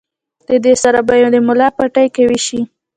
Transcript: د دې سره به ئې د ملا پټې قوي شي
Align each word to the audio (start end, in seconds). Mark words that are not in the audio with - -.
د 0.47 0.49
دې 0.65 0.73
سره 0.83 0.99
به 1.07 1.13
ئې 1.19 1.27
د 1.35 1.37
ملا 1.47 1.67
پټې 1.77 2.05
قوي 2.15 2.39
شي 2.45 2.59